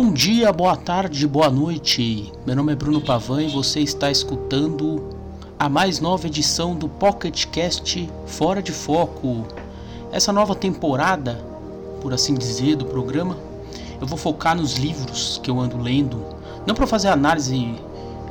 Bom 0.00 0.12
dia, 0.12 0.52
boa 0.52 0.76
tarde, 0.76 1.26
boa 1.26 1.50
noite. 1.50 2.32
Meu 2.46 2.54
nome 2.54 2.72
é 2.72 2.76
Bruno 2.76 3.00
Pavan 3.00 3.42
e 3.42 3.48
você 3.48 3.80
está 3.80 4.08
escutando 4.08 5.08
a 5.58 5.68
mais 5.68 5.98
nova 5.98 6.28
edição 6.28 6.72
do 6.76 6.88
Pocket 6.88 7.46
Cast 7.46 8.08
Fora 8.24 8.62
de 8.62 8.70
Foco. 8.70 9.44
Essa 10.12 10.32
nova 10.32 10.54
temporada, 10.54 11.44
por 12.00 12.14
assim 12.14 12.34
dizer, 12.34 12.76
do 12.76 12.84
programa, 12.84 13.36
eu 14.00 14.06
vou 14.06 14.16
focar 14.16 14.54
nos 14.54 14.74
livros 14.74 15.40
que 15.42 15.50
eu 15.50 15.58
ando 15.58 15.76
lendo, 15.76 16.24
não 16.64 16.76
para 16.76 16.86
fazer 16.86 17.08
análise 17.08 17.74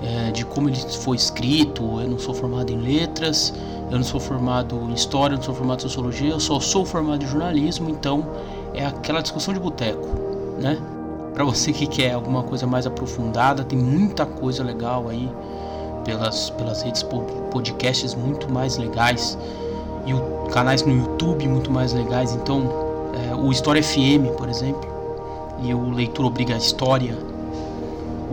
é, 0.01 0.31
de 0.31 0.45
como 0.45 0.69
ele 0.69 0.77
foi 0.77 1.17
escrito. 1.17 1.99
Eu 1.99 2.09
não 2.11 2.17
sou 2.17 2.33
formado 2.33 2.71
em 2.71 2.77
letras, 2.77 3.53
eu 3.91 3.97
não 3.97 4.05
sou 4.05 4.21
formado 4.21 4.73
em 4.89 4.93
história, 4.93 5.33
eu 5.33 5.37
não 5.37 5.43
sou 5.43 5.53
formado 5.53 5.79
em 5.79 5.81
sociologia, 5.81 6.29
eu 6.29 6.39
só 6.39 6.61
sou 6.61 6.85
formado 6.85 7.25
em 7.25 7.27
jornalismo, 7.27 7.89
então 7.89 8.25
é 8.73 8.85
aquela 8.85 9.19
discussão 9.19 9.53
de 9.53 9.59
boteco, 9.59 10.07
né? 10.61 10.81
Para 11.37 11.45
você 11.45 11.71
que 11.71 11.85
quer 11.85 12.13
alguma 12.13 12.41
coisa 12.41 12.65
mais 12.65 12.87
aprofundada, 12.87 13.63
tem 13.63 13.77
muita 13.77 14.25
coisa 14.25 14.63
legal 14.63 15.07
aí 15.07 15.29
pelas, 16.03 16.49
pelas 16.49 16.81
redes 16.81 17.05
podcasts 17.51 18.15
muito 18.15 18.51
mais 18.51 18.75
legais 18.75 19.37
e 20.07 20.49
canais 20.51 20.81
no 20.81 20.97
YouTube 20.97 21.47
muito 21.47 21.71
mais 21.71 21.93
legais. 21.93 22.33
Então, 22.33 22.63
é, 23.13 23.35
o 23.35 23.51
História 23.51 23.83
FM, 23.83 24.35
por 24.35 24.49
exemplo, 24.49 24.81
e 25.61 25.71
o 25.75 25.91
Leitura 25.91 26.27
Obriga 26.27 26.55
a 26.55 26.57
História, 26.57 27.15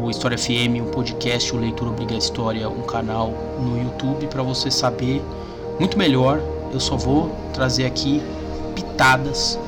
o 0.02 0.08
História 0.08 0.38
FM, 0.38 0.80
um 0.80 0.90
podcast, 0.90 1.54
o 1.54 1.58
Leitura 1.58 1.90
Obriga 1.90 2.14
a 2.14 2.18
História, 2.18 2.70
um 2.70 2.84
canal 2.84 3.34
no 3.60 3.82
YouTube 3.82 4.28
para 4.28 4.42
você 4.42 4.70
saber 4.70 5.22
muito 5.78 5.98
melhor. 5.98 6.40
Eu 6.72 6.80
só 6.80 6.96
vou 6.96 7.30
trazer 7.52 7.84
aqui 7.84 8.22
pitadas 8.74 9.58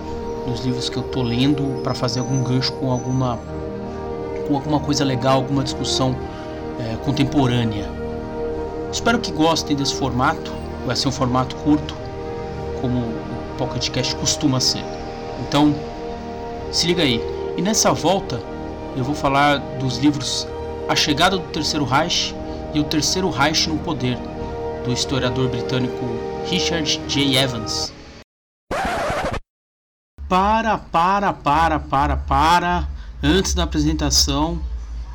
dos 0.46 0.64
livros 0.64 0.88
que 0.88 0.96
eu 0.96 1.02
tô 1.02 1.22
lendo 1.22 1.82
para 1.82 1.94
fazer 1.94 2.20
algum 2.20 2.42
gancho 2.42 2.72
com 2.74 2.90
alguma 2.90 3.38
com 4.46 4.54
alguma 4.54 4.78
coisa 4.78 5.04
legal, 5.04 5.36
alguma 5.36 5.64
discussão 5.64 6.16
é, 6.78 6.96
contemporânea. 7.04 7.90
Espero 8.92 9.18
que 9.18 9.32
gostem 9.32 9.76
desse 9.76 9.94
formato. 9.94 10.52
Vai 10.86 10.94
ser 10.94 11.08
um 11.08 11.12
formato 11.12 11.56
curto, 11.56 11.96
como 12.80 13.00
o 13.00 13.56
Pocket 13.58 13.90
Cast 13.90 14.14
costuma 14.16 14.60
ser. 14.60 14.84
Então, 15.40 15.74
se 16.70 16.86
liga 16.86 17.02
aí. 17.02 17.20
E 17.56 17.62
nessa 17.62 17.92
volta, 17.92 18.40
eu 18.96 19.02
vou 19.02 19.14
falar 19.14 19.58
dos 19.80 19.98
livros 19.98 20.46
A 20.88 20.94
Chegada 20.94 21.36
do 21.36 21.48
Terceiro 21.48 21.84
Reich 21.84 22.34
e 22.72 22.78
O 22.78 22.84
Terceiro 22.84 23.28
Reich 23.30 23.68
no 23.68 23.78
Poder, 23.78 24.16
do 24.84 24.92
historiador 24.92 25.48
britânico 25.48 26.04
Richard 26.46 27.00
J. 27.08 27.36
Evans. 27.36 27.95
Para, 30.28 30.76
para, 30.76 31.32
para, 31.32 31.78
para, 31.78 32.16
para. 32.16 32.88
Antes 33.22 33.54
da 33.54 33.62
apresentação, 33.62 34.60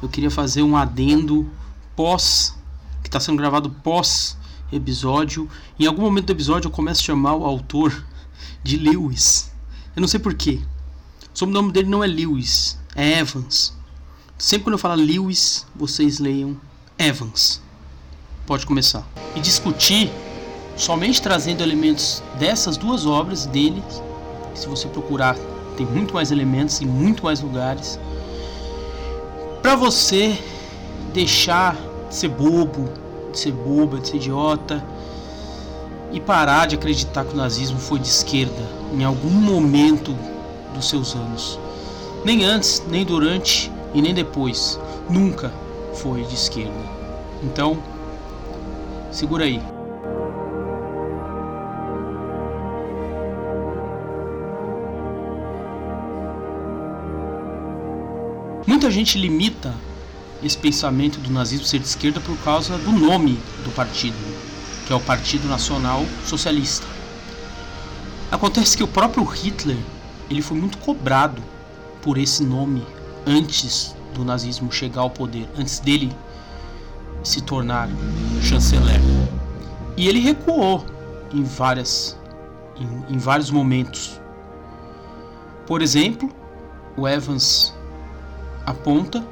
eu 0.01 0.07
queria 0.07 0.31
fazer 0.31 0.63
um 0.63 0.75
adendo 0.75 1.49
pós, 1.95 2.55
que 3.01 3.09
está 3.09 3.19
sendo 3.19 3.37
gravado 3.37 3.69
pós 3.69 4.37
episódio. 4.71 5.49
Em 5.77 5.85
algum 5.85 6.01
momento 6.01 6.27
do 6.27 6.31
episódio 6.31 6.67
eu 6.67 6.71
começo 6.71 7.01
a 7.01 7.05
chamar 7.05 7.35
o 7.35 7.43
autor 7.43 8.05
de 8.63 8.77
Lewis. 8.77 9.51
Eu 9.95 10.01
não 10.01 10.07
sei 10.07 10.19
porquê. 10.19 10.61
O 11.33 11.37
sobrenome 11.37 11.71
dele 11.71 11.89
não 11.89 12.03
é 12.03 12.07
Lewis, 12.07 12.77
é 12.95 13.19
Evans. 13.19 13.73
Sempre 14.37 14.63
quando 14.63 14.73
eu 14.73 14.79
falar 14.79 14.95
Lewis, 14.95 15.65
vocês 15.75 16.19
leiam 16.19 16.57
Evans. 16.97 17.61
Pode 18.45 18.65
começar. 18.65 19.05
E 19.35 19.39
discutir 19.39 20.09
somente 20.77 21.21
trazendo 21.21 21.61
elementos 21.61 22.23
dessas 22.39 22.77
duas 22.77 23.05
obras 23.05 23.45
dele 23.45 23.83
se 24.53 24.67
você 24.67 24.87
procurar, 24.87 25.35
tem 25.77 25.85
muito 25.85 26.13
mais 26.13 26.31
elementos 26.31 26.81
em 26.81 26.85
muito 26.85 27.23
mais 27.23 27.41
lugares. 27.41 27.99
Para 29.61 29.75
você 29.75 30.37
deixar 31.13 31.75
de 32.09 32.15
ser 32.15 32.29
bobo, 32.29 32.89
de 33.31 33.39
ser 33.39 33.51
boba, 33.51 33.99
de 33.99 34.09
ser 34.09 34.17
idiota 34.17 34.83
e 36.11 36.19
parar 36.19 36.67
de 36.67 36.75
acreditar 36.75 37.23
que 37.25 37.33
o 37.33 37.37
nazismo 37.37 37.79
foi 37.79 37.99
de 37.99 38.07
esquerda 38.07 38.69
em 38.93 39.03
algum 39.03 39.29
momento 39.29 40.15
dos 40.73 40.89
seus 40.89 41.15
anos. 41.15 41.59
Nem 42.25 42.43
antes, 42.43 42.83
nem 42.89 43.05
durante 43.05 43.71
e 43.93 44.01
nem 44.01 44.13
depois. 44.13 44.79
Nunca 45.09 45.51
foi 45.93 46.23
de 46.23 46.35
esquerda. 46.35 46.73
Então, 47.43 47.77
segura 49.11 49.45
aí. 49.45 49.61
Muita 58.67 58.91
gente 58.91 59.17
limita 59.17 59.73
esse 60.43 60.57
pensamento 60.57 61.19
do 61.19 61.31
nazismo 61.31 61.65
ser 61.65 61.79
de 61.79 61.87
esquerda 61.87 62.19
por 62.19 62.37
causa 62.39 62.77
do 62.77 62.91
nome 62.91 63.39
do 63.63 63.71
partido, 63.71 64.17
que 64.85 64.93
é 64.93 64.95
o 64.95 64.99
Partido 64.99 65.47
Nacional 65.47 66.05
Socialista. 66.25 66.85
Acontece 68.31 68.77
que 68.77 68.83
o 68.83 68.87
próprio 68.87 69.23
Hitler 69.23 69.77
ele 70.29 70.41
foi 70.41 70.57
muito 70.57 70.77
cobrado 70.77 71.41
por 72.01 72.17
esse 72.17 72.43
nome 72.43 72.85
antes 73.25 73.95
do 74.13 74.23
nazismo 74.23 74.71
chegar 74.71 75.01
ao 75.01 75.09
poder, 75.09 75.47
antes 75.57 75.79
dele 75.79 76.15
se 77.23 77.41
tornar 77.41 77.89
chanceler. 78.41 79.01
E 79.97 80.07
ele 80.07 80.19
recuou 80.19 80.85
em 81.33 81.43
várias 81.43 82.17
em, 82.77 83.15
em 83.15 83.17
vários 83.17 83.51
momentos. 83.51 84.19
Por 85.67 85.81
exemplo, 85.81 86.29
o 86.97 87.07
Evans 87.07 87.73
aponta 88.71 89.23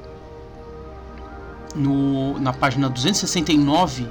no, 1.76 2.40
na 2.40 2.54
página 2.54 2.90
269 2.90 4.08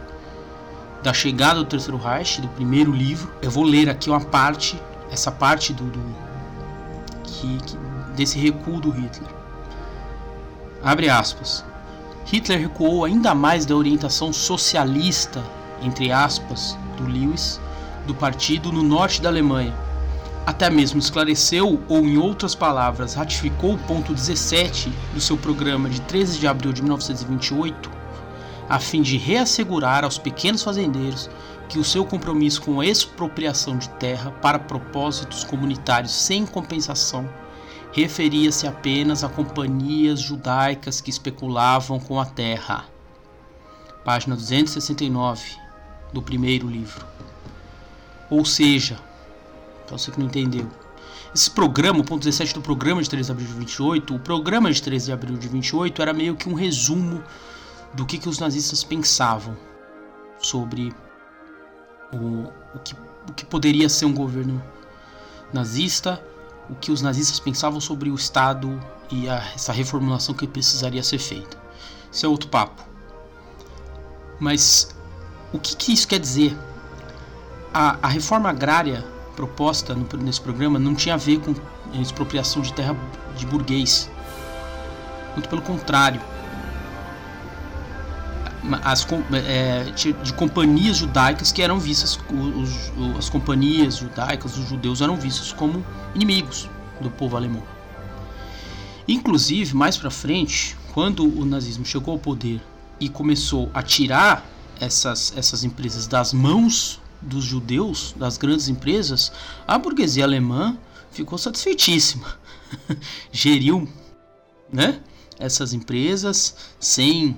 da 1.03 1.13
chegada 1.13 1.61
do 1.61 1.65
Terceiro 1.65 1.97
Reich, 1.97 2.41
do 2.41 2.49
primeiro 2.49 2.93
livro. 2.93 3.33
Eu 3.41 3.51
vou 3.51 3.65
ler 3.65 3.89
aqui 3.89 4.11
uma 4.11 4.21
parte, 4.21 4.81
essa 5.11 5.31
parte 5.31 5.73
do, 5.73 5.85
do 5.85 6.17
que, 7.23 7.59
que, 7.59 7.77
desse 8.17 8.39
recuo 8.39 8.81
do 8.81 8.91
Hitler. 8.91 9.31
Abre 10.83 11.09
aspas. 11.09 11.65
Hitler 12.25 12.61
recuou 12.61 13.05
ainda 13.05 13.35
mais 13.35 13.65
da 13.65 13.75
orientação 13.75 14.33
socialista, 14.33 15.43
entre 15.83 16.13
aspas, 16.13 16.77
do 16.97 17.07
Lewis, 17.07 17.61
do 18.07 18.15
partido 18.15 18.73
no 18.73 18.83
norte 18.83 19.23
da 19.23 19.29
Alemanha 19.29 19.88
até 20.49 20.71
mesmo 20.71 20.99
esclareceu, 20.99 21.79
ou 21.91 22.07
em 22.07 22.17
outras 22.17 22.55
palavras, 22.55 23.13
ratificou 23.13 23.75
o 23.75 23.79
ponto 23.81 24.15
17 24.15 24.91
do 25.13 25.21
seu 25.21 25.37
programa 25.37 25.91
de 25.91 26.01
13 26.01 26.39
de 26.39 26.47
abril 26.47 26.73
de 26.73 26.81
1928, 26.81 27.91
a 28.67 28.79
fim 28.79 29.03
de 29.03 29.19
reassegurar 29.19 30.05
aos 30.05 30.17
pequenos 30.17 30.63
fazendeiros 30.63 31.29
que 31.69 31.79
o 31.79 31.85
seu 31.85 32.03
compromisso 32.03 32.63
com 32.63 32.81
a 32.81 32.87
expropriação 32.87 33.77
de 33.77 33.91
terra 33.91 34.31
para 34.41 34.59
propósitos 34.59 35.45
comunitários 35.45 36.13
sem 36.13 36.47
compensação 36.47 37.29
referia-se 37.93 38.67
apenas 38.67 39.23
a 39.23 39.29
companhias 39.29 40.19
judaicas 40.19 40.99
que 40.99 41.11
especulavam 41.11 42.01
com 42.01 42.19
a 42.19 42.25
terra. 42.25 42.87
Página 44.03 44.35
269 44.35 45.59
do 46.11 46.23
primeiro 46.23 46.67
livro. 46.67 47.05
Ou 48.31 48.47
seja, 48.47 48.99
para 49.89 49.99
você 49.99 50.11
que 50.11 50.19
não 50.19 50.27
entendeu. 50.27 50.69
Esse 51.35 51.51
programa, 51.51 52.01
o 52.01 52.05
ponto 52.05 52.21
17 52.21 52.55
do 52.55 52.61
programa 52.61 53.03
de 53.03 53.11
3 53.11 53.27
de 53.27 53.33
abril 53.33 53.47
de 53.47 53.55
28, 53.55 54.15
o 54.15 54.19
programa 54.19 54.71
de 54.71 54.83
13 54.83 55.07
de 55.07 55.13
abril 55.13 55.37
de 55.37 55.49
28 55.49 56.01
era 56.01 56.13
meio 56.13 56.37
que 56.37 56.49
um 56.49 56.55
resumo 56.55 57.23
do 57.95 58.07
que, 58.07 58.19
que 58.19 58.29
os 58.29 58.39
nazistas 58.39 58.85
pensavam 58.85 59.57
sobre 60.39 60.93
o, 62.13 62.45
o, 62.75 62.79
que, 62.83 62.95
o 63.29 63.33
que 63.35 63.45
poderia 63.45 63.89
ser 63.89 64.07
um 64.07 64.15
governo 64.15 64.63
nazista, 65.53 66.23
o 66.69 66.75
que 66.75 66.91
os 66.91 67.03
nazistas 67.03 67.41
pensavam 67.41 67.81
sobre 67.81 68.11
o 68.11 68.15
Estado 68.15 68.81
e 69.11 69.29
a, 69.29 69.37
essa 69.55 69.73
reformulação 69.73 70.35
que 70.35 70.47
precisaria 70.47 71.03
ser 71.03 71.19
feita. 71.19 71.57
Isso 72.11 72.25
é 72.25 72.29
outro 72.29 72.49
papo. 72.49 72.83
Mas 74.41 74.95
o 75.53 75.59
que, 75.59 75.77
que 75.77 75.93
isso 75.93 76.07
quer 76.07 76.21
dizer? 76.21 76.57
A, 77.73 77.99
a 78.03 78.09
reforma 78.09 78.49
agrária 78.49 79.05
proposta 79.39 79.95
no, 79.95 80.05
nesse 80.19 80.41
programa 80.41 80.81
não 80.81 80.97
tinha 80.97 81.15
a 81.15 81.17
ver 81.17 81.39
com 81.39 81.55
expropriação 82.01 82.61
de 82.61 82.73
terra 82.73 82.97
de 83.37 83.47
burguês. 83.47 84.11
Muito 85.35 85.49
pelo 85.49 85.63
contrário. 85.63 86.21
As, 88.83 89.07
é, 89.33 89.85
de 90.25 90.33
companhias 90.33 90.97
judaicas 90.97 91.53
que 91.53 91.63
eram 91.63 91.79
vistas, 91.79 92.19
os, 92.29 93.17
as 93.17 93.29
companhias 93.31 93.99
judaicas, 93.99 94.59
os 94.59 94.69
judeus 94.69 95.01
eram 95.01 95.17
vistos 95.17 95.53
como 95.53 95.85
inimigos 96.17 96.69
do 97.01 97.09
povo 97.09 97.37
alemão. 97.37 97.63
Inclusive, 99.07 99.73
mais 99.75 99.97
para 99.97 100.11
frente, 100.11 100.77
quando 100.93 101.23
o 101.25 101.45
nazismo 101.45 101.87
chegou 101.87 102.15
ao 102.15 102.19
poder 102.19 102.61
e 102.99 103.09
começou 103.09 103.71
a 103.73 103.85
tirar 103.85 104.45
essas, 104.81 105.33
essas 105.37 105.63
empresas 105.63 106.09
das 106.09 106.33
mãos 106.33 107.01
dos 107.21 107.45
judeus, 107.45 108.15
das 108.17 108.37
grandes 108.37 108.69
empresas, 108.69 109.33
a 109.67 109.79
burguesia 109.79 110.25
alemã 110.25 110.77
ficou 111.11 111.39
satisfeitíssima. 111.39 112.39
Geriu 113.33 113.89
né? 114.73 115.01
Essas 115.39 115.73
empresas 115.73 116.55
sem 116.79 117.37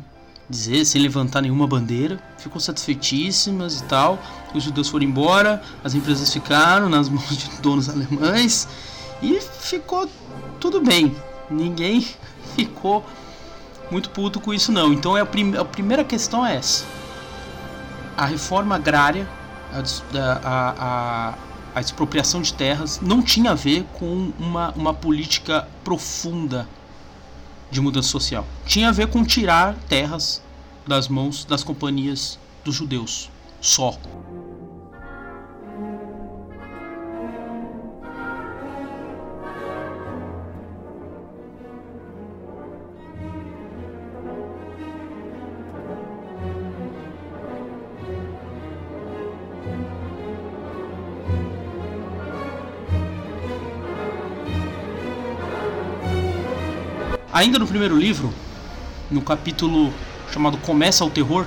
dizer, 0.48 0.84
sem 0.84 1.00
levantar 1.00 1.42
nenhuma 1.42 1.66
bandeira, 1.66 2.20
ficou 2.38 2.60
satisfeitíssimas 2.60 3.80
e 3.80 3.84
tal. 3.84 4.18
Os 4.54 4.64
judeus 4.64 4.88
foram 4.88 5.04
embora, 5.04 5.62
as 5.84 5.94
empresas 5.94 6.32
ficaram 6.32 6.88
nas 6.88 7.08
mãos 7.10 7.36
de 7.36 7.48
donos 7.60 7.88
alemães 7.88 8.66
e 9.22 9.40
ficou 9.40 10.08
tudo 10.58 10.80
bem. 10.80 11.14
Ninguém 11.50 12.06
ficou 12.56 13.04
muito 13.90 14.10
puto 14.10 14.40
com 14.40 14.52
isso 14.52 14.72
não. 14.72 14.92
Então 14.92 15.16
é 15.16 15.20
a, 15.20 15.26
prim 15.26 15.56
a 15.56 15.64
primeira 15.64 16.02
questão 16.02 16.44
é 16.44 16.56
essa. 16.56 16.84
A 18.16 18.26
reforma 18.26 18.74
agrária, 18.74 19.28
a, 19.72 20.48
a, 20.48 20.74
a, 20.78 21.34
a 21.74 21.80
expropriação 21.80 22.42
de 22.42 22.52
terras 22.52 23.00
não 23.00 23.22
tinha 23.22 23.52
a 23.52 23.54
ver 23.54 23.84
com 23.94 24.32
uma, 24.38 24.70
uma 24.72 24.94
política 24.94 25.68
profunda 25.84 26.68
de 27.70 27.80
mudança 27.80 28.08
social. 28.08 28.46
Tinha 28.66 28.88
a 28.88 28.92
ver 28.92 29.06
com 29.08 29.24
tirar 29.24 29.74
terras 29.88 30.42
das 30.86 31.08
mãos 31.08 31.44
das 31.44 31.62
companhias 31.62 32.38
dos 32.64 32.74
judeus. 32.74 33.30
Só. 33.60 33.96
Ainda 57.40 57.58
no 57.58 57.66
primeiro 57.66 57.96
livro, 57.96 58.30
no 59.10 59.22
capítulo 59.22 59.90
chamado 60.30 60.58
Começa 60.58 61.02
o 61.06 61.08
Terror, 61.08 61.46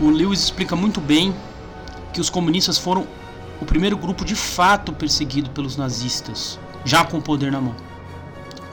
o 0.00 0.08
Lewis 0.08 0.44
explica 0.44 0.74
muito 0.74 0.98
bem 0.98 1.36
que 2.10 2.22
os 2.22 2.30
comunistas 2.30 2.78
foram 2.78 3.06
o 3.60 3.66
primeiro 3.66 3.98
grupo 3.98 4.24
de 4.24 4.34
fato 4.34 4.90
perseguido 4.90 5.50
pelos 5.50 5.76
nazistas, 5.76 6.58
já 6.86 7.04
com 7.04 7.18
o 7.18 7.20
poder 7.20 7.52
na 7.52 7.60
mão, 7.60 7.76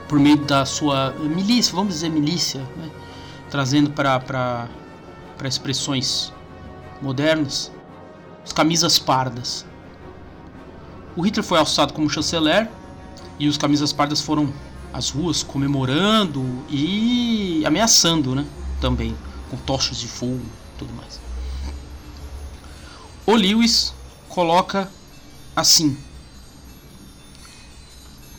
por 0.08 0.18
meio 0.18 0.38
da 0.38 0.64
sua 0.64 1.10
milícia, 1.18 1.74
vamos 1.74 1.92
dizer 1.92 2.08
milícia, 2.08 2.60
né? 2.78 2.90
trazendo 3.50 3.90
para 3.90 4.70
expressões 5.44 6.32
modernas, 7.02 7.70
as 8.42 8.54
camisas 8.54 8.98
pardas. 8.98 9.66
O 11.14 11.20
Hitler 11.20 11.44
foi 11.44 11.58
alçado 11.58 11.92
como 11.92 12.08
chanceler 12.08 12.70
e 13.38 13.48
os 13.48 13.58
camisas 13.58 13.92
pardas 13.92 14.22
foram 14.22 14.50
as 14.96 15.10
ruas 15.10 15.42
comemorando 15.42 16.42
e 16.70 17.62
ameaçando, 17.66 18.34
né? 18.34 18.46
Também 18.80 19.14
com 19.50 19.56
tochas 19.58 19.98
de 19.98 20.08
fogo, 20.08 20.40
tudo 20.78 20.92
mais. 20.94 21.20
O 23.26 23.34
Lewis 23.34 23.92
coloca 24.26 24.90
assim: 25.54 25.98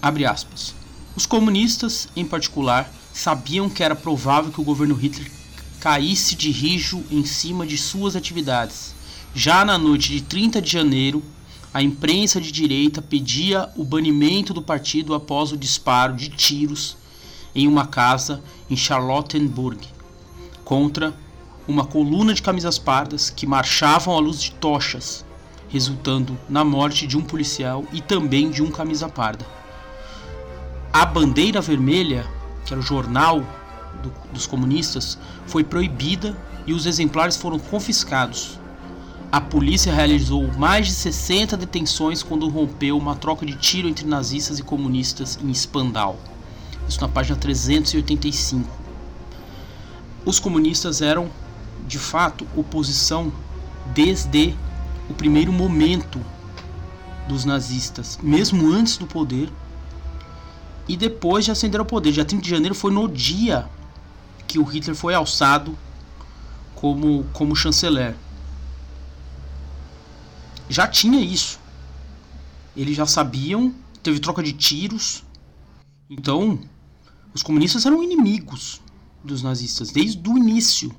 abre 0.02 0.26
aspas. 0.26 0.74
Os 1.16 1.28
comunistas, 1.28 2.08
em 2.16 2.26
particular, 2.26 2.92
sabiam 3.14 3.70
que 3.70 3.84
era 3.84 3.96
provável 3.96 4.52
que 4.52 4.62
o 4.62 4.64
governo 4.64 4.96
Hitler 4.96 5.32
caísse 5.80 6.36
de 6.36 6.50
rijo 6.50 7.04
em 7.12 7.24
cima 7.24 7.68
de 7.68 7.78
suas 7.78 8.16
atividades. 8.16 8.96
Já 9.36 9.64
na 9.64 9.78
noite 9.78 10.12
de 10.12 10.22
30 10.22 10.60
de 10.60 10.72
janeiro, 10.72 11.24
a 11.78 11.82
imprensa 11.84 12.42
de 12.42 12.52
direita 12.52 13.04
pedia 13.04 13.70
o 13.76 13.86
banimento 13.86 14.52
do 14.52 14.64
partido 14.64 15.14
após 15.14 15.52
o 15.52 15.58
disparo 15.58 16.16
de 16.16 16.28
tiros 16.28 16.98
em 17.54 17.68
uma 17.68 17.86
casa 17.86 18.42
em 18.68 18.76
Charlottenburg 18.76 19.88
contra 20.66 21.14
uma 21.68 21.86
coluna 21.86 22.34
de 22.34 22.42
camisas 22.42 22.80
pardas 22.80 23.30
que 23.30 23.46
marchavam 23.46 24.16
à 24.16 24.20
luz 24.20 24.42
de 24.42 24.54
tochas, 24.54 25.24
resultando 25.70 26.36
na 26.50 26.64
morte 26.64 27.06
de 27.06 27.16
um 27.16 27.22
policial 27.22 27.86
e 27.94 28.02
também 28.02 28.50
de 28.50 28.64
um 28.64 28.72
camisa 28.72 29.08
parda. 29.08 29.46
A 30.92 31.06
bandeira 31.06 31.62
vermelha, 31.62 32.26
que 32.66 32.74
era 32.74 32.82
o 32.82 32.84
jornal 32.84 33.46
do, 34.02 34.12
dos 34.34 34.48
comunistas, 34.48 35.16
foi 35.46 35.64
proibida 35.64 36.36
e 36.66 36.74
os 36.74 36.88
exemplares 36.88 37.38
foram 37.38 37.60
confiscados 37.60 38.58
a 39.32 39.42
polícia 39.42 39.94
realizou 39.94 40.48
mais 40.54 40.88
de 40.88 40.94
60 40.94 41.58
detenções 41.58 42.24
quando 42.24 42.48
rompeu 42.48 42.98
uma 42.98 43.16
troca 43.16 43.46
de 43.46 43.56
tiro 43.56 43.88
entre 43.88 44.08
nazistas 44.08 44.58
e 44.58 44.64
comunistas 44.64 45.38
em 45.44 45.54
Spandau. 45.54 46.18
Isso 46.88 47.02
na 47.02 47.10
página 47.10 47.36
385. 47.36 48.70
Os 50.26 50.40
comunistas 50.40 51.02
eram, 51.02 51.30
de 51.86 52.00
fato, 52.00 52.48
oposição 52.56 53.32
desde 53.94 54.56
o 55.10 55.14
primeiro 55.14 55.52
momento 55.52 56.22
dos 57.28 57.44
nazistas, 57.44 58.18
mesmo 58.24 58.72
antes 58.72 58.96
do 58.96 59.06
poder 59.06 59.50
e 60.88 60.96
depois 60.96 61.44
de 61.44 61.52
ascender 61.52 61.82
ao 61.82 61.86
poder. 61.86 62.14
Dia 62.14 62.24
30 62.24 62.44
de 62.44 62.50
janeiro 62.50 62.76
foi 62.76 62.94
no 62.94 63.10
dia 63.10 63.68
que 64.48 64.58
o 64.58 64.64
Hitler 64.64 64.96
foi 64.96 65.14
alçado 65.14 65.78
como, 66.76 67.26
como 67.34 67.54
chanceler 67.54 68.16
já 70.70 70.88
tinha 70.88 71.20
isso. 71.20 71.60
Eles 72.76 72.96
já 72.96 73.06
sabiam, 73.06 73.74
teve 74.04 74.20
troca 74.20 74.44
de 74.44 74.54
tiros. 74.54 75.24
Então, 76.10 76.60
os 77.34 77.44
comunistas 77.44 77.86
eram 77.86 78.04
inimigos 78.04 78.82
dos 79.24 79.42
nazistas 79.42 79.92
desde 79.92 80.30
o 80.30 80.38
início. 80.38 80.94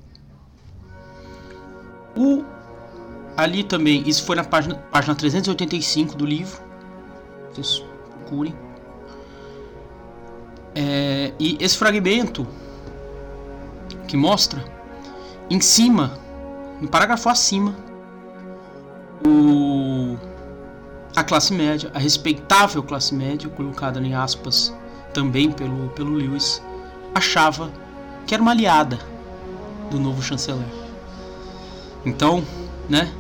O 2.17 2.45
ali 3.37 3.63
também, 3.63 4.03
isso 4.09 4.25
foi 4.25 4.35
na 4.35 4.43
página, 4.43 4.75
página 4.75 5.15
385 5.15 6.17
do 6.17 6.27
livro. 6.27 6.61
Vocês 7.53 7.85
procurem. 8.11 8.55
É, 10.75 11.33
e 11.39 11.57
esse 11.61 11.77
fragmento 11.77 12.47
que 14.09 14.17
mostra 14.17 14.65
em 15.49 15.61
cima, 15.61 16.19
no 16.81 16.89
parágrafo 16.89 17.29
acima, 17.29 17.75
classe 21.29 21.53
média, 21.53 21.91
a 21.95 21.99
respeitável 21.99 22.83
classe 22.83 23.15
média, 23.15 23.51
colocada 23.51 24.01
em 24.01 24.15
aspas 24.15 24.75
também 25.13 25.53
pelo, 25.53 25.91
pelo 25.91 26.11
Lewis, 26.15 26.63
achava 27.15 27.71
que 28.27 28.33
era 28.35 28.43
uma 28.43 28.53
aliada 28.53 28.99
do 29.91 30.01
novo 30.01 30.23
chanceler. 30.23 30.67
Então, 32.05 32.43
né? 32.89 33.13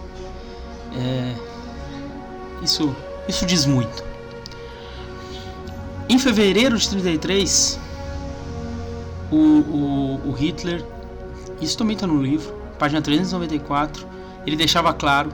É, 0.96 1.34
isso, 2.62 2.96
isso 3.28 3.44
diz 3.44 3.66
muito. 3.66 4.02
Em 6.08 6.18
fevereiro 6.18 6.78
de 6.78 6.88
33, 6.88 7.78
o, 9.30 9.36
o, 9.36 10.20
o 10.30 10.32
Hitler, 10.32 10.82
isso 11.60 11.76
também 11.76 11.94
está 11.94 12.06
no 12.06 12.22
livro, 12.22 12.54
página 12.78 13.02
394, 13.02 14.06
ele 14.46 14.56
deixava 14.56 14.94
claro 14.94 15.30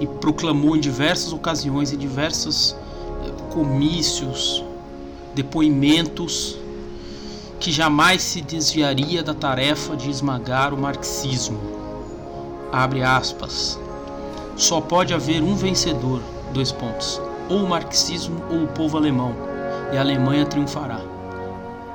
e 0.00 0.06
proclamou 0.06 0.76
em 0.76 0.80
diversas 0.80 1.32
ocasiões, 1.32 1.92
em 1.92 1.98
diversos 1.98 2.74
eh, 3.24 3.30
comícios, 3.52 4.64
depoimentos, 5.34 6.56
que 7.60 7.70
jamais 7.70 8.22
se 8.22 8.40
desviaria 8.40 9.22
da 9.22 9.34
tarefa 9.34 9.94
de 9.94 10.10
esmagar 10.10 10.72
o 10.72 10.78
marxismo. 10.78 11.60
Abre 12.72 13.02
aspas. 13.02 13.78
Só 14.56 14.80
pode 14.80 15.12
haver 15.12 15.42
um 15.42 15.54
vencedor, 15.54 16.22
dois 16.54 16.72
pontos. 16.72 17.20
Ou 17.50 17.64
o 17.64 17.68
marxismo 17.68 18.42
ou 18.50 18.64
o 18.64 18.68
povo 18.68 18.96
alemão, 18.96 19.34
e 19.92 19.96
a 19.98 20.00
Alemanha 20.00 20.46
triunfará. 20.46 21.00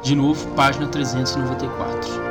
De 0.03 0.13
novo, 0.13 0.47
página 0.49 0.87
394. 0.87 2.24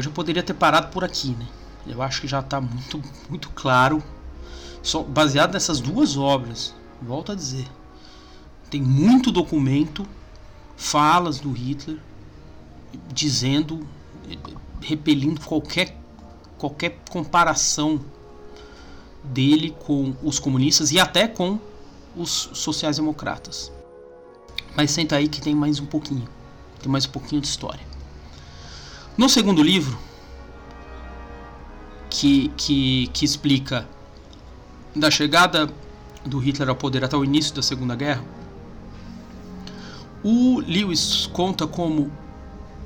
Eu 0.00 0.04
já 0.04 0.10
poderia 0.10 0.42
ter 0.42 0.54
parado 0.54 0.88
por 0.88 1.04
aqui, 1.04 1.36
né? 1.38 1.46
Eu 1.86 2.00
acho 2.00 2.22
que 2.22 2.26
já 2.26 2.40
está 2.40 2.58
muito, 2.58 3.02
muito 3.28 3.50
claro. 3.50 4.02
Só 4.82 5.02
baseado 5.02 5.52
nessas 5.52 5.78
duas 5.78 6.16
obras, 6.16 6.74
volto 7.02 7.32
a 7.32 7.34
dizer, 7.34 7.66
tem 8.70 8.80
muito 8.80 9.30
documento, 9.30 10.06
falas 10.74 11.38
do 11.38 11.52
Hitler 11.52 11.98
dizendo, 13.12 13.86
repelindo 14.80 15.38
qualquer 15.42 15.94
qualquer 16.56 16.98
comparação 17.10 18.00
dele 19.22 19.76
com 19.80 20.14
os 20.22 20.38
comunistas 20.38 20.92
e 20.92 20.98
até 20.98 21.28
com 21.28 21.58
os 22.16 22.48
sociais-democratas. 22.54 23.70
Mas 24.74 24.92
senta 24.92 25.16
aí 25.16 25.28
que 25.28 25.42
tem 25.42 25.54
mais 25.54 25.78
um 25.78 25.84
pouquinho, 25.84 26.26
tem 26.80 26.90
mais 26.90 27.04
um 27.04 27.10
pouquinho 27.10 27.42
de 27.42 27.48
história. 27.48 27.89
No 29.20 29.28
segundo 29.28 29.62
livro, 29.62 29.98
que, 32.08 32.48
que, 32.56 33.06
que 33.08 33.22
explica 33.22 33.86
da 34.96 35.10
chegada 35.10 35.70
do 36.24 36.38
Hitler 36.38 36.70
ao 36.70 36.74
poder 36.74 37.04
até 37.04 37.14
o 37.14 37.22
início 37.22 37.54
da 37.54 37.60
Segunda 37.60 37.94
Guerra, 37.94 38.24
o 40.24 40.60
Lewis 40.60 41.28
conta 41.34 41.66
como 41.66 42.10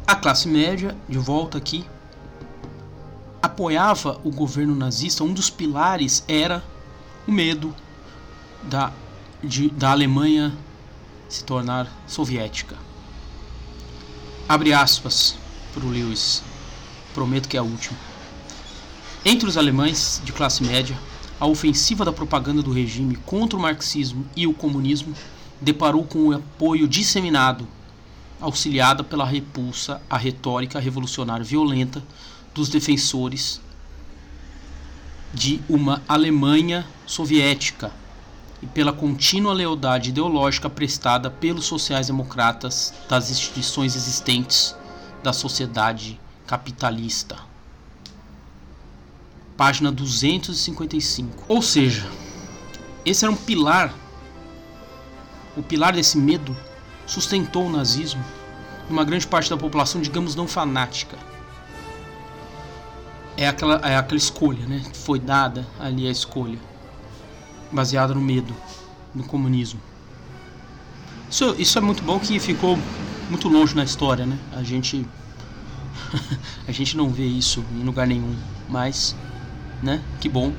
a 0.05 0.17
classe 0.17 0.49
média, 0.49 0.97
de 1.09 1.19
volta 1.19 1.57
aqui, 1.57 1.85
apoiava 3.41 4.21
o 4.25 4.33
governo 4.33 4.75
nazista. 4.75 5.23
Um 5.23 5.33
dos 5.33 5.51
pilares 5.51 6.25
era 6.27 6.65
o 7.29 7.31
medo 7.31 7.73
da, 8.65 8.93
de, 9.41 9.71
da 9.71 9.93
Alemanha 9.93 10.53
se 11.29 11.45
tornar 11.45 11.87
soviética. 12.09 12.77
Abre 14.49 14.73
aspas 14.73 15.44
para 15.75 15.85
o 15.85 15.91
Lewis. 15.91 16.43
Prometo 17.13 17.49
que 17.49 17.57
é 17.57 17.61
a 17.61 17.65
última. 17.65 17.99
Entre 19.25 19.49
os 19.49 19.57
alemães 19.57 20.23
de 20.25 20.33
classe 20.33 20.63
média, 20.63 20.97
a 21.41 21.47
ofensiva 21.47 22.05
da 22.05 22.13
propaganda 22.13 22.63
do 22.63 22.73
regime 22.73 23.17
contra 23.17 23.59
o 23.59 23.61
marxismo 23.61 24.25
e 24.37 24.47
o 24.47 24.55
comunismo 24.55 25.15
deparou 25.61 26.05
com 26.05 26.29
o 26.29 26.33
apoio 26.33 26.87
disseminado, 26.87 27.67
auxiliada 28.41 29.03
pela 29.03 29.25
repulsa 29.25 30.01
à 30.09 30.17
retórica 30.17 30.79
revolucionária 30.79 31.45
violenta 31.45 32.03
dos 32.55 32.69
defensores 32.69 33.61
de 35.33 35.61
uma 35.69 36.03
Alemanha 36.09 36.87
soviética 37.07 37.91
e 38.63 38.67
pela 38.67 38.93
contínua 38.93 39.53
lealdade 39.53 40.11
ideológica 40.11 40.71
prestada 40.71 41.29
pelos 41.29 41.65
sociais-democratas 41.65 42.95
das 43.09 43.31
instituições 43.31 43.97
existentes 43.97 44.77
da 45.25 45.33
sociedade 45.33 46.21
capitalista. 46.47 47.39
Página 49.57 49.91
255. 49.91 51.45
Ou 51.49 51.63
seja, 51.63 52.07
esse 53.07 53.25
era 53.25 53.33
um 53.33 53.37
pilar, 53.37 53.93
o 55.57 55.63
pilar 55.63 55.95
desse 55.95 56.19
medo 56.19 56.55
sustentou 57.07 57.67
o 57.67 57.71
nazismo 57.71 58.23
uma 58.89 59.03
grande 59.03 59.27
parte 59.27 59.49
da 59.49 59.57
população, 59.57 59.99
digamos, 59.99 60.35
não 60.35 60.47
fanática. 60.47 61.17
É 63.35 63.49
aquela, 63.49 63.77
é 63.77 63.97
aquela 63.97 64.19
escolha, 64.19 64.67
né? 64.67 64.83
Foi 64.93 65.19
dada 65.19 65.67
ali 65.81 66.07
a 66.07 66.11
escolha 66.11 66.59
baseada 67.73 68.13
no 68.13 68.21
medo, 68.21 68.55
no 69.15 69.25
comunismo. 69.25 69.81
Isso, 71.31 71.55
isso 71.59 71.79
é 71.79 71.81
muito 71.81 72.03
bom 72.03 72.21
que 72.21 72.39
ficou 72.39 72.79
muito 73.29 73.49
longe 73.49 73.75
na 73.75 73.85
história, 73.85 74.27
né? 74.27 74.39
A 74.53 74.63
gente 74.63 75.07
a 76.67 76.73
gente 76.73 76.97
não 76.97 77.11
vê 77.11 77.25
isso 77.25 77.65
em 77.75 77.83
lugar 77.83 78.07
nenhum, 78.07 78.35
mas, 78.69 79.17
né? 79.83 80.01
Que 80.21 80.29
bom. 80.29 80.53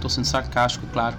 Tô 0.00 0.08
sendo 0.08 0.24
sarcástico, 0.24 0.86
claro. 0.92 1.16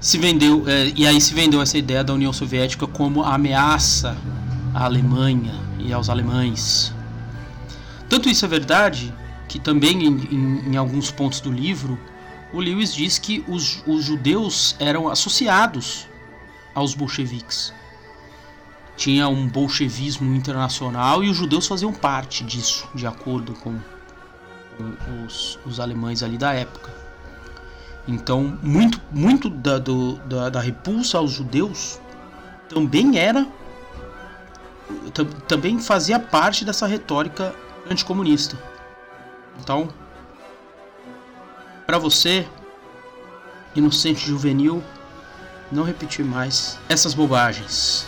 Se 0.00 0.18
vendeu 0.18 0.68
é, 0.68 0.92
e 0.94 1.06
aí 1.06 1.20
se 1.20 1.34
vendeu 1.34 1.60
essa 1.60 1.78
ideia 1.78 2.04
da 2.04 2.12
União 2.12 2.32
Soviética 2.32 2.86
como 2.86 3.22
ameaça 3.22 4.16
à 4.74 4.84
Alemanha 4.84 5.54
e 5.78 5.92
aos 5.92 6.08
alemães. 6.08 6.92
Tanto 8.08 8.28
isso 8.28 8.44
é 8.44 8.48
verdade 8.48 9.12
que 9.48 9.58
também 9.58 10.06
em, 10.06 10.16
em, 10.30 10.72
em 10.72 10.76
alguns 10.76 11.10
pontos 11.10 11.40
do 11.40 11.50
livro 11.50 11.98
o 12.52 12.60
Lewis 12.60 12.94
diz 12.94 13.18
que 13.18 13.44
os, 13.48 13.82
os 13.86 14.04
judeus 14.04 14.76
eram 14.78 15.08
associados 15.08 16.06
aos 16.74 16.94
bolcheviques. 16.94 17.72
Tinha 18.96 19.28
um 19.28 19.46
bolchevismo 19.46 20.34
internacional 20.34 21.22
e 21.22 21.28
os 21.28 21.36
judeus 21.36 21.66
faziam 21.66 21.92
parte 21.92 22.42
disso, 22.42 22.88
de 22.94 23.06
acordo 23.06 23.52
com, 23.54 23.78
os, 25.26 25.58
os 25.66 25.80
alemães 25.80 26.22
ali 26.22 26.38
da 26.38 26.52
época. 26.52 26.92
Então, 28.08 28.58
muito, 28.62 29.00
muito 29.10 29.50
da, 29.50 29.78
do, 29.78 30.16
da, 30.18 30.48
da 30.48 30.60
repulsa 30.60 31.18
aos 31.18 31.32
judeus 31.32 32.00
também 32.68 33.18
era. 33.18 33.46
Também 35.48 35.80
fazia 35.80 36.18
parte 36.18 36.64
dessa 36.64 36.86
retórica 36.86 37.54
anticomunista. 37.90 38.56
Então, 39.60 39.88
para 41.86 41.98
você, 41.98 42.46
inocente 43.74 44.26
juvenil, 44.26 44.82
não 45.72 45.82
repetir 45.82 46.24
mais 46.24 46.78
essas 46.88 47.14
bobagens. 47.14 48.06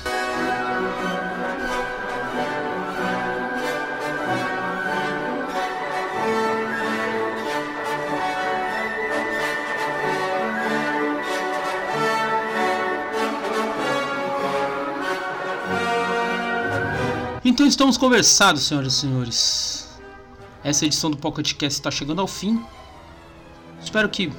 Então 17.49 17.67
estamos 17.67 17.97
conversados, 17.97 18.65
senhoras 18.65 18.93
e 18.93 18.97
senhores. 18.97 19.89
Essa 20.63 20.85
edição 20.85 21.11
do 21.11 21.17
Pocket 21.17 21.55
Cast 21.55 21.79
está 21.81 21.91
chegando 21.91 22.21
ao 22.21 22.27
fim. 22.27 22.63
Espero 23.83 24.07
que 24.11 24.31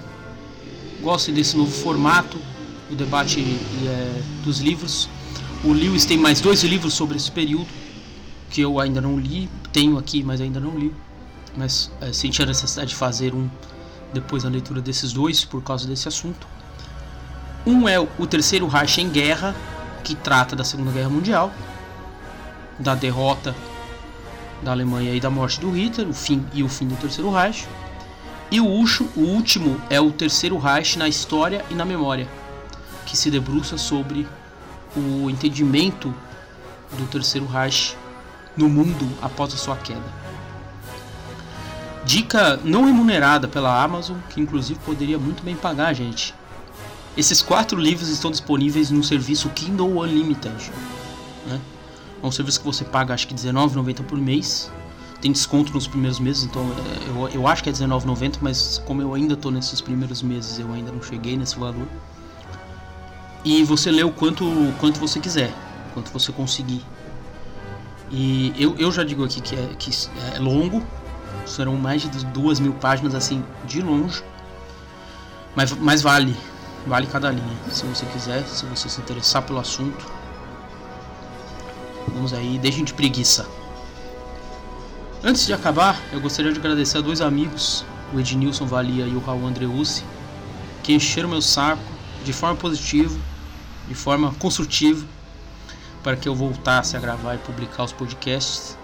gostem 1.01 1.33
desse 1.33 1.57
novo 1.57 1.71
formato, 1.71 2.39
o 2.87 2.93
debate 2.93 3.39
é, 3.41 4.21
dos 4.43 4.59
livros. 4.59 5.09
O 5.63 5.73
Lewis 5.73 6.05
tem 6.05 6.19
mais 6.19 6.39
dois 6.39 6.63
livros 6.63 6.93
sobre 6.93 7.17
esse 7.17 7.31
período 7.31 7.65
que 8.51 8.61
eu 8.61 8.79
ainda 8.79 9.01
não 9.01 9.17
li, 9.17 9.49
tenho 9.73 9.97
aqui, 9.97 10.21
mas 10.21 10.39
ainda 10.39 10.59
não 10.59 10.77
li. 10.77 10.93
Mas 11.57 11.89
é, 12.01 12.13
senti 12.13 12.43
a 12.43 12.45
necessidade 12.45 12.91
de 12.91 12.95
fazer 12.95 13.33
um 13.33 13.49
depois 14.13 14.43
da 14.43 14.49
leitura 14.49 14.81
desses 14.81 15.11
dois 15.11 15.43
por 15.43 15.63
causa 15.63 15.87
desse 15.87 16.07
assunto. 16.07 16.45
Um 17.65 17.89
é 17.89 17.99
o 17.99 18.27
Terceiro 18.27 18.67
Reich 18.67 19.01
em 19.01 19.09
Guerra, 19.09 19.55
que 20.03 20.13
trata 20.13 20.55
da 20.55 20.63
Segunda 20.63 20.91
Guerra 20.91 21.09
Mundial, 21.09 21.51
da 22.79 22.95
derrota 22.95 23.55
da 24.62 24.71
Alemanha 24.71 25.13
e 25.13 25.19
da 25.19 25.29
morte 25.29 25.59
do 25.59 25.69
Hitler, 25.71 26.07
o 26.07 26.13
fim 26.13 26.45
e 26.53 26.63
o 26.63 26.69
fim 26.69 26.88
do 26.88 26.95
Terceiro 26.95 27.31
Reich. 27.31 27.67
E 28.51 28.59
o, 28.59 28.65
último 28.65 29.79
é 29.91 30.01
o 30.01 30.12
terceiro 30.12 30.57
Reich 30.57 30.98
na 30.98 31.07
história 31.07 31.63
e 31.69 31.75
na 31.75 31.86
memória, 31.86 32.27
que 33.05 33.15
se 33.15 33.29
debruça 33.29 33.77
sobre 33.77 34.27
o 34.95 35.29
entendimento 35.29 36.13
do 36.98 37.05
terceiro 37.05 37.45
Reich 37.45 37.95
no 38.57 38.67
mundo 38.67 39.07
após 39.21 39.53
a 39.53 39.57
sua 39.57 39.75
queda. 39.75 40.19
Dica 42.03 42.59
não 42.63 42.86
remunerada 42.86 43.48
pela 43.48 43.83
Amazon, 43.83 44.17
que 44.29 44.41
inclusive 44.41 44.79
poderia 44.83 45.19
muito 45.19 45.43
bem 45.43 45.55
pagar, 45.55 45.93
gente. 45.93 46.33
Esses 47.15 47.43
quatro 47.43 47.79
livros 47.79 48.09
estão 48.09 48.31
disponíveis 48.31 48.89
no 48.89 49.03
serviço 49.03 49.50
Kindle 49.50 50.00
Unlimited. 50.00 50.71
Né? 51.45 51.59
É 52.21 52.25
um 52.25 52.31
serviço 52.31 52.59
que 52.59 52.65
você 52.65 52.83
paga 52.83 53.13
acho 53.13 53.27
que 53.27 53.33
R$19,90 53.33 54.03
por 54.03 54.17
mês 54.17 54.71
tem 55.21 55.31
desconto 55.31 55.73
nos 55.73 55.85
primeiros 55.85 56.19
meses, 56.19 56.43
então 56.43 56.61
é, 56.61 57.09
eu, 57.09 57.29
eu 57.41 57.47
acho 57.47 57.61
que 57.63 57.69
é 57.69 57.73
R$19,90, 57.73 58.38
mas 58.41 58.81
como 58.85 59.01
eu 59.01 59.13
ainda 59.13 59.33
estou 59.33 59.51
nesses 59.51 59.81
primeiros 59.81 60.21
meses, 60.21 60.59
eu 60.59 60.71
ainda 60.71 60.91
não 60.91 61.01
cheguei 61.01 61.35
nesse 61.35 61.57
valor. 61.59 61.88
E 63.43 63.63
você 63.63 63.91
lê 63.91 64.03
o 64.03 64.11
quanto, 64.11 64.45
quanto 64.79 64.99
você 64.99 65.19
quiser, 65.19 65.53
quanto 65.93 66.11
você 66.11 66.31
conseguir. 66.31 66.83
E 68.11 68.53
eu, 68.57 68.75
eu 68.77 68.91
já 68.91 69.03
digo 69.03 69.23
aqui 69.23 69.39
que 69.41 69.55
é, 69.55 69.69
que 69.77 69.91
é 70.35 70.39
longo, 70.39 70.83
serão 71.45 71.75
mais 71.75 72.01
de 72.01 72.25
duas 72.27 72.59
mil 72.59 72.73
páginas 72.73 73.13
assim 73.13 73.43
de 73.65 73.81
longe, 73.81 74.23
mas, 75.55 75.71
mas 75.73 76.01
vale, 76.01 76.35
vale 76.88 77.07
cada 77.07 77.29
linha. 77.29 77.57
Se 77.69 77.85
você 77.85 78.05
quiser, 78.07 78.43
se 78.45 78.65
você 78.65 78.89
se 78.89 78.99
interessar 79.01 79.41
pelo 79.41 79.59
assunto, 79.59 80.05
vamos 82.07 82.33
aí, 82.33 82.57
deixem 82.57 82.83
de 82.83 82.93
preguiça. 82.93 83.47
Antes 85.23 85.45
de 85.45 85.53
acabar, 85.53 86.01
eu 86.13 86.21
gostaria 86.21 86.51
de 86.51 86.59
agradecer 86.59 86.99
a 86.99 87.01
dois 87.01 87.21
amigos, 87.21 87.83
o 88.13 88.19
Ednilson 88.19 88.65
Valia 88.65 89.05
e 89.05 89.15
o 89.15 89.19
Raul 89.19 89.45
Andreucci, 89.45 90.03
que 90.81 90.93
encheram 90.93 91.29
meu 91.29 91.41
saco 91.41 91.81
de 92.23 92.31
forma 92.31 92.55
positiva, 92.55 93.17
de 93.87 93.95
forma 93.95 94.33
construtiva, 94.35 95.05
para 96.03 96.15
que 96.15 96.29
eu 96.29 96.35
voltasse 96.35 96.95
a 96.95 96.99
gravar 96.99 97.35
e 97.35 97.37
publicar 97.39 97.83
os 97.83 97.91
podcasts. 97.91 98.77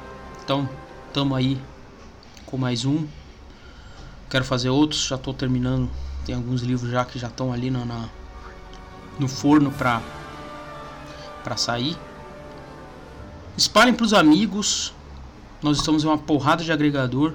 Então, 0.43 0.69
estamos 1.07 1.38
aí 1.38 1.62
com 2.45 2.57
mais 2.57 2.86
um. 2.86 3.07
Quero 4.29 4.43
fazer 4.43 4.69
outros, 4.69 5.07
já 5.07 5.15
estou 5.15 5.34
terminando. 5.34 5.89
Tem 6.25 6.36
alguns 6.36 6.62
livros 6.62 6.91
já 6.91 7.05
que 7.05 7.17
já 7.17 7.27
estão 7.27 7.53
ali 7.53 7.69
no, 7.69 7.86
na, 7.86 8.10
no 9.17 9.27
forno 9.27 9.72
para 9.72 10.01
para 11.43 11.55
sair. 11.55 11.95
Espalhem 13.58 13.94
para 13.94 14.06
os 14.06 14.14
amigos, 14.14 14.94
nós 15.62 15.78
estamos 15.78 16.04
em 16.04 16.08
uma 16.08 16.18
porrada 16.18 16.64
de 16.64 16.72
agregador, 16.72 17.34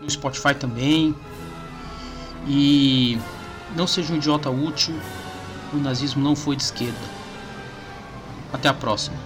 no 0.00 0.10
Spotify 0.10 0.54
também. 0.54 1.14
E 2.46 3.18
não 3.74 3.86
seja 3.86 4.12
um 4.12 4.16
idiota 4.16 4.50
útil, 4.50 4.94
o 5.72 5.78
nazismo 5.78 6.22
não 6.22 6.36
foi 6.36 6.54
de 6.54 6.62
esquerda. 6.62 6.98
Até 8.52 8.68
a 8.68 8.74
próxima. 8.74 9.16